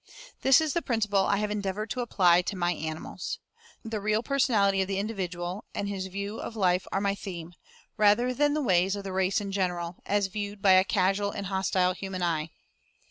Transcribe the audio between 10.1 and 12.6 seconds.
viewed by a casual and hostile human eye.